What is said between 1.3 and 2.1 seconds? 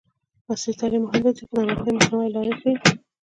ځکه چې د ناروغیو